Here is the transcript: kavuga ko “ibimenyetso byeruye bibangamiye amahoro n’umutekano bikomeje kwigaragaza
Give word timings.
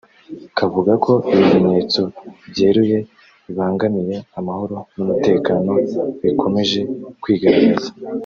kavuga 0.57 0.91
ko 1.03 1.11
“ibimenyetso 1.33 2.01
byeruye 2.51 2.97
bibangamiye 3.45 4.15
amahoro 4.39 4.75
n’umutekano 4.95 5.71
bikomeje 6.21 6.79
kwigaragaza 7.23 7.89